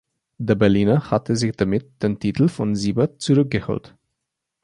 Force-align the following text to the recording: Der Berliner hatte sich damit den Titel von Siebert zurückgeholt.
Der 0.39 0.55
Berliner 0.55 1.11
hatte 1.11 1.35
sich 1.35 1.55
damit 1.55 2.01
den 2.01 2.19
Titel 2.19 2.47
von 2.47 2.75
Siebert 2.75 3.21
zurückgeholt. 3.21 3.95